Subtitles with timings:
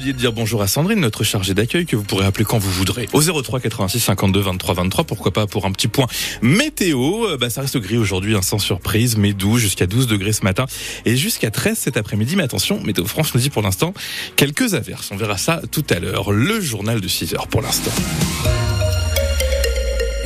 [0.00, 2.70] oublié de dire bonjour à Sandrine, notre chargée d'accueil, que vous pourrez appeler quand vous
[2.70, 3.06] voudrez.
[3.12, 6.06] Au 03 86 52 23 23, pourquoi pas pour un petit point
[6.40, 7.26] météo.
[7.26, 10.42] Euh, Bah, ça reste gris aujourd'hui, hein, sans surprise, mais doux, jusqu'à 12 degrés ce
[10.42, 10.64] matin
[11.04, 12.34] et jusqu'à 13 cet après-midi.
[12.34, 13.92] Mais attention, Météo France nous dit pour l'instant
[14.36, 15.10] quelques averses.
[15.12, 16.32] On verra ça tout à l'heure.
[16.32, 17.92] Le journal de 6 heures pour l'instant.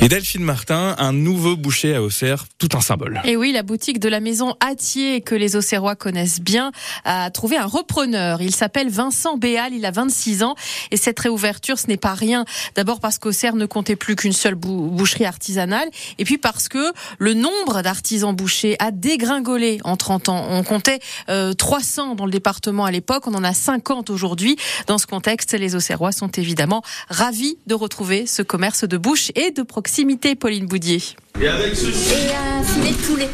[0.01, 3.21] Et Delphine Martin, un nouveau boucher à Auxerre, tout un symbole.
[3.23, 6.71] Et oui, la boutique de la maison Atier, que les Auxerrois connaissent bien,
[7.05, 8.41] a trouvé un repreneur.
[8.41, 10.55] Il s'appelle Vincent Béal, il a 26 ans.
[10.91, 12.45] Et cette réouverture, ce n'est pas rien.
[12.75, 15.89] D'abord parce qu'Auxerre ne comptait plus qu'une seule boucherie artisanale.
[16.19, 20.45] Et puis parce que le nombre d'artisans bouchers a dégringolé en 30 ans.
[20.49, 20.99] On comptait
[21.29, 24.57] euh, 300 dans le département à l'époque, on en a 50 aujourd'hui.
[24.87, 29.51] Dans ce contexte, les Auxerrois sont évidemment ravis de retrouver ce commerce de bouche et
[29.51, 29.84] de proximité.
[30.35, 31.01] Pauline Boudier.
[31.41, 31.87] Et avec ce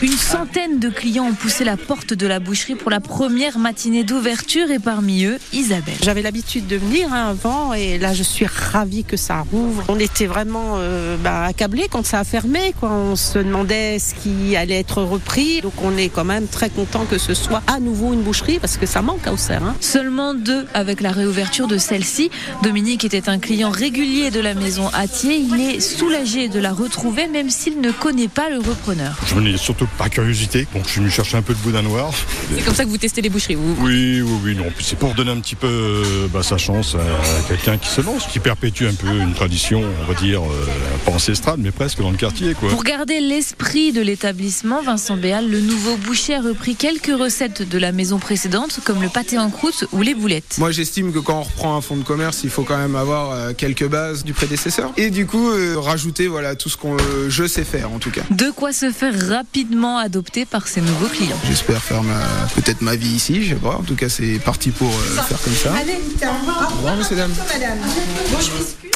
[0.01, 4.03] Une centaine de clients ont poussé la porte de la boucherie pour la première matinée
[4.03, 5.93] d'ouverture et parmi eux, Isabelle.
[6.01, 9.84] J'avais l'habitude de venir hein, avant et là je suis ravie que ça rouvre.
[9.87, 12.73] On était vraiment euh, bah, accablés quand ça a fermé.
[12.79, 12.89] Quoi.
[12.89, 15.61] On se demandait ce qui allait être repris.
[15.61, 18.77] Donc on est quand même très content que ce soit à nouveau une boucherie parce
[18.77, 19.63] que ça manque à Auxerre.
[19.63, 19.76] Hein.
[19.79, 22.31] Seulement deux avec la réouverture de celle-ci.
[22.63, 25.35] Dominique était un client régulier de la maison Atier.
[25.35, 29.15] Il est soulagé de la retrouver même s'il ne connaît pas le repreneur.
[29.27, 32.11] Je venais surtout par curiosité, donc je suis venu chercher un peu de boudin noir.
[32.55, 34.65] C'est comme ça que vous testez les boucheries, vous Oui, oui, oui, non.
[34.79, 38.27] C'est pour donner un petit peu euh, bah, sa chance à quelqu'un qui se lance,
[38.27, 40.65] qui perpétue un peu une tradition, on va dire, euh,
[41.05, 42.53] pas ancestrale, mais presque dans le quartier.
[42.53, 42.70] Quoi.
[42.70, 47.77] Pour garder l'esprit de l'établissement, Vincent Béal, le nouveau boucher a repris quelques recettes de
[47.77, 50.55] la maison précédente, comme le pâté en croûte ou les boulettes.
[50.57, 53.31] Moi, j'estime que quand on reprend un fonds de commerce, il faut quand même avoir
[53.31, 54.91] euh, quelques bases du prédécesseur.
[54.98, 58.12] Et du coup, euh, rajouter voilà, tout ce que euh, je sais faire, en tout
[58.12, 58.21] cas.
[58.32, 61.37] De quoi se faire rapidement adopter par ses nouveaux clients.
[61.48, 62.20] J'espère faire ma,
[62.55, 63.77] peut-être ma vie ici, je sais pas.
[63.77, 65.73] En tout cas, c'est parti pour euh, faire comme ça.
[65.75, 67.31] Allez, Au revoir, monsieur, dame.
[67.53, 67.78] madame.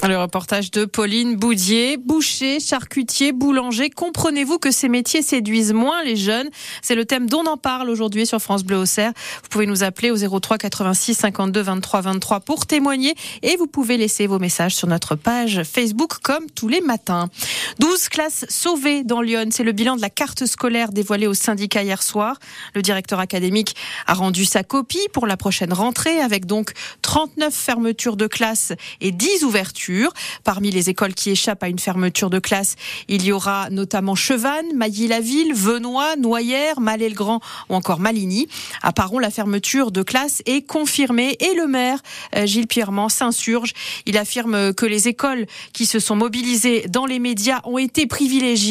[0.07, 3.89] Le reportage de Pauline Boudier, boucher, charcutier, boulanger.
[3.89, 6.47] Comprenez-vous que ces métiers séduisent moins les jeunes?
[6.83, 9.13] C'est le thème dont on en parle aujourd'hui sur France Bleu Auxerre.
[9.41, 13.97] Vous pouvez nous appeler au 03 86 52 23 23 pour témoigner et vous pouvez
[13.97, 17.29] laisser vos messages sur notre page Facebook comme tous les matins.
[17.79, 18.45] 12 classes
[19.05, 22.37] dans Lyon, c'est le bilan de la carte scolaire dévoilée au syndicat hier soir.
[22.73, 23.73] Le directeur académique
[24.05, 29.11] a rendu sa copie pour la prochaine rentrée avec donc 39 fermetures de classes et
[29.11, 30.11] 10 ouvertures.
[30.43, 32.75] Parmi les écoles qui échappent à une fermeture de classe,
[33.07, 38.49] il y aura notamment Chevannes, Mailly-la-Ville, Venoy, Noyères, Malais-le-Grand ou encore Maligny.
[38.81, 41.99] À Paron, la fermeture de classe est confirmée et le maire,
[42.35, 43.71] euh, Gilles Pierrement, s'insurge.
[44.05, 48.64] Il affirme que les écoles qui se sont mobilisées dans les médias ont été privilégiées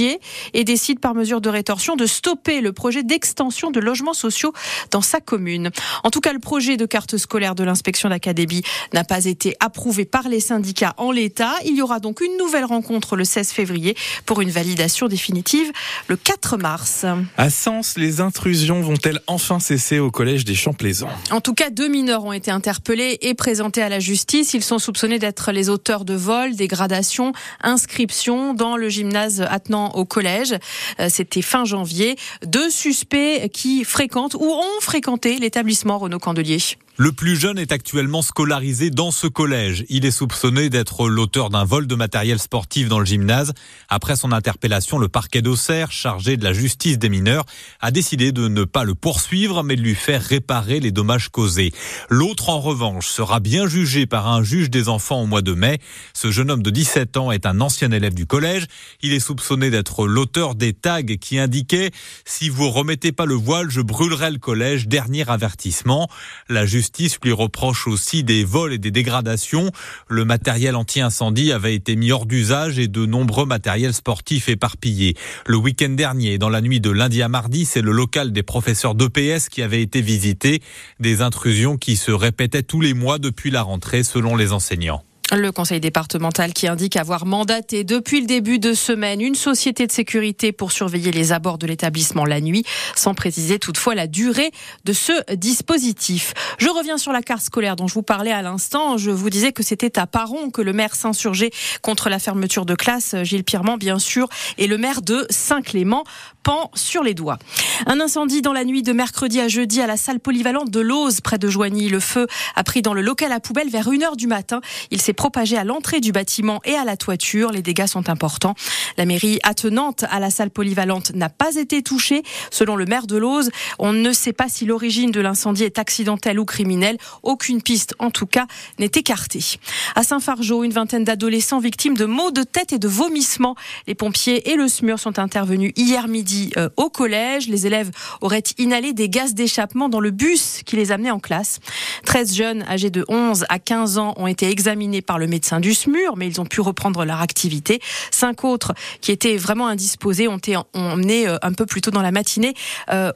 [0.53, 4.53] et décide par mesure de rétorsion de stopper le projet d'extension de logements sociaux
[4.91, 5.71] dans sa commune.
[6.03, 8.63] En tout cas, le projet de carte scolaire de l'inspection d'académie
[8.93, 11.55] n'a pas été approuvé par les syndicats en l'état.
[11.65, 13.97] Il y aura donc une nouvelle rencontre le 16 février
[14.27, 15.71] pour une validation définitive
[16.09, 17.07] le 4 mars.
[17.37, 21.89] À Sens, les intrusions vont-elles enfin cesser au collège des Champs-Plaisants En tout cas, deux
[21.89, 24.55] mineurs ont été interpellés et présentés à la justice.
[24.55, 27.33] Ils sont soupçonnés d'être les auteurs de vols, dégradations,
[27.63, 30.55] inscriptions dans le gymnase attenant au collège.
[31.01, 32.17] Euh, C'était fin janvier.
[32.45, 36.59] Deux suspects qui fréquentent ou ont fréquenté l'établissement Renaud Candelier.
[36.97, 39.85] Le plus jeune est actuellement scolarisé dans ce collège.
[39.89, 43.53] Il est soupçonné d'être l'auteur d'un vol de matériel sportif dans le gymnase.
[43.89, 47.47] Après son interpellation, le parquet d'Auxerre, chargé de la justice des mineurs,
[47.81, 51.73] a décidé de ne pas le poursuivre, mais de lui faire réparer les dommages causés.
[52.11, 55.81] L'autre, en revanche, sera bien jugé par un juge des enfants au mois de mai.
[56.13, 58.67] Ce jeune homme de 17 ans est un ancien élève du collège.
[59.03, 61.91] Il est soupçonné d'être l'auteur des tags qui indiquaient
[62.25, 64.87] «Si vous remettez pas le voile, je brûlerai le collège.
[64.87, 66.09] Dernier avertissement.
[66.49, 66.84] La justice
[67.23, 69.71] lui reproche aussi des vols et des dégradations.
[70.09, 75.17] Le matériel anti-incendie avait été mis hors d'usage et de nombreux matériels sportifs éparpillés.
[75.47, 78.95] Le week-end dernier, dans la nuit de lundi à mardi, c'est le local des professeurs
[78.95, 80.63] d'EPS qui avait été visité.
[81.01, 85.03] Des intrusions qui se répétaient tous les mois depuis la rentrée selon les enseignants.
[85.37, 89.91] Le conseil départemental qui indique avoir mandaté depuis le début de semaine une société de
[89.91, 92.65] sécurité pour surveiller les abords de l'établissement la nuit,
[92.95, 94.53] sans préciser toutefois la durée
[94.85, 96.35] de ce dispositif.
[96.59, 98.97] Je reviens sur la carte scolaire dont je vous parlais à l'instant.
[98.97, 101.51] Je vous disais que c'était à Paron que le maire s'insurgeait
[101.83, 103.17] contre la fermeture de classe.
[103.25, 106.05] Gilles Pirement, bien sûr, et le maire de Saint-Clément,
[106.45, 107.39] pend sur les doigts.
[107.87, 111.21] Un incendie dans la nuit de mercredi à jeudi à la salle polyvalente de Lose,
[111.21, 111.89] près de Joigny.
[111.89, 114.61] Le feu a pris dans le local à poubelle vers 1h du matin.
[114.91, 117.51] Il s'est propagé à l'entrée du bâtiment et à la toiture.
[117.51, 118.55] Les dégâts sont importants.
[118.99, 122.23] La mairie attenante à la salle polyvalente n'a pas été touchée.
[122.51, 126.39] Selon le maire de Lose, on ne sait pas si l'origine de l'incendie est accidentelle
[126.39, 126.99] ou criminelle.
[127.23, 128.47] Aucune piste, en tout cas,
[128.79, 129.57] n'est écartée.
[129.95, 133.57] À Saint-Fargeau, une vingtaine d'adolescents victimes de maux de tête et de vomissements.
[133.87, 137.49] Les pompiers et le SMUR sont intervenus hier midi euh, au collège.
[137.49, 141.61] Les élèves auraient inhalé des gaz d'échappement dans le bus qui les amenait en classe.
[142.05, 145.75] 13 jeunes âgés de 11 à 15 ans ont été examinés par le médecin du
[145.75, 147.81] SMUR, mais ils ont pu reprendre leur activité.
[148.11, 152.03] Cinq autres qui étaient vraiment indisposés ont été emmenés euh, un peu plus tôt dans
[152.03, 152.55] la matinée
[152.91, 153.13] euh,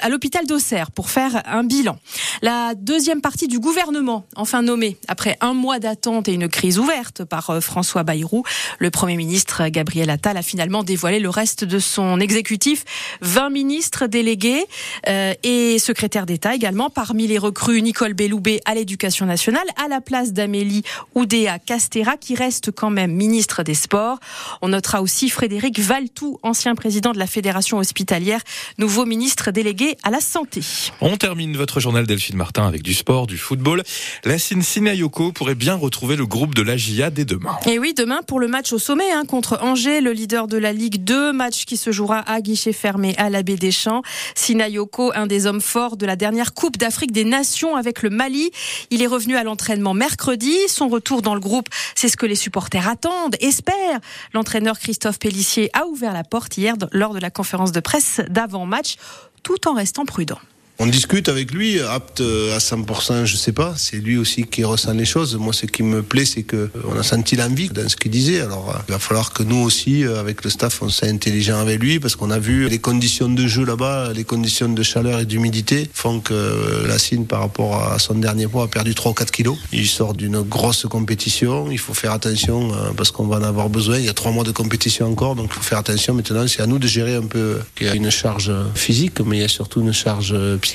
[0.00, 1.98] à l'hôpital d'Auxerre pour faire un bilan.
[2.42, 7.24] La deuxième partie du gouvernement, enfin nommée, après un mois d'attente et une crise ouverte
[7.24, 8.44] par euh, François Bayrou,
[8.78, 12.84] le Premier ministre Gabriel Attal a finalement dévoilé le reste de son exécutif.
[13.22, 14.64] 20 ministres délégués
[15.06, 16.90] et secrétaires d'État également.
[16.90, 20.82] Parmi les recrues, Nicole Belloubet à l'éducation nationale, à la place d'Amélie
[21.18, 24.20] Oudéa Castera, qui reste quand même ministre des Sports.
[24.62, 28.40] On notera aussi Frédéric Valtou, ancien président de la Fédération hospitalière,
[28.78, 30.60] nouveau ministre délégué à la santé.
[31.00, 33.82] On termine votre journal Delphine Martin avec du sport, du football.
[34.24, 37.56] La Sinayoko pourrait bien retrouver le groupe de l'AGIA dès demain.
[37.66, 40.72] Et oui, demain pour le match au sommet hein, contre Angers, le leader de la
[40.72, 44.02] Ligue 2, match qui se jouera à guichet fermé à la baie des Champs.
[44.36, 48.52] Sinayoko, un des hommes forts de la dernière Coupe d'Afrique des Nations avec le Mali.
[48.90, 50.54] Il est revenu à l'entraînement mercredi.
[50.68, 54.00] Son retour dans le groupe, c'est ce que les supporters attendent, espèrent.
[54.34, 58.96] L'entraîneur Christophe Pellissier a ouvert la porte hier lors de la conférence de presse d'avant-match,
[59.42, 60.38] tout en restant prudent.
[60.80, 63.74] On discute avec lui, apte à 100%, je sais pas.
[63.76, 65.34] C'est lui aussi qui ressent les choses.
[65.34, 68.40] Moi, ce qui me plaît, c'est que on a senti l'envie dans ce qu'il disait.
[68.40, 71.58] Alors, euh, il va falloir que nous aussi, euh, avec le staff, on soit intelligent
[71.58, 75.18] avec lui, parce qu'on a vu les conditions de jeu là-bas, les conditions de chaleur
[75.18, 78.94] et d'humidité font que euh, la Cine, par rapport à son dernier poids, a perdu
[78.94, 79.58] 3 ou 4 kilos.
[79.72, 81.72] Il sort d'une grosse compétition.
[81.72, 83.98] Il faut faire attention parce qu'on va en avoir besoin.
[83.98, 86.14] Il y a trois mois de compétition encore, donc il faut faire attention.
[86.14, 87.58] Maintenant, c'est à nous de gérer un peu.
[87.80, 90.67] Il y a une charge physique, mais il y a surtout une charge psychologique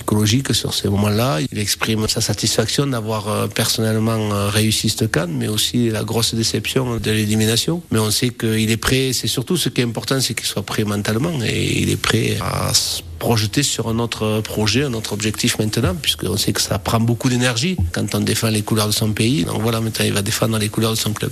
[0.54, 1.40] sur ces moments-là.
[1.52, 6.34] Il exprime sa satisfaction d'avoir euh, personnellement euh, réussi ce can, mais aussi la grosse
[6.34, 7.82] déception de l'élimination.
[7.92, 10.64] Mais on sait qu'il est prêt, c'est surtout ce qui est important, c'est qu'il soit
[10.64, 15.14] prêt mentalement et il est prêt à se projeter sur un autre projet, un autre
[15.14, 18.94] objectif maintenant, puisqu'on sait que ça prend beaucoup d'énergie quand on défend les couleurs de
[18.94, 19.46] son pays.
[19.46, 21.32] Donc voilà, maintenant il va défendre les couleurs de son club.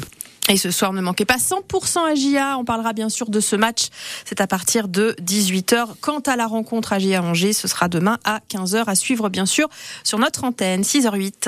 [0.52, 2.58] Et ce soir, ne manquez pas 100% à GIA.
[2.58, 3.88] On parlera bien sûr de ce match.
[4.26, 5.92] C'est à partir de 18h.
[6.02, 9.46] Quant à la rencontre à GIA Angers, ce sera demain à 15h à suivre bien
[9.46, 9.70] sûr
[10.04, 11.48] sur notre antenne 6h08.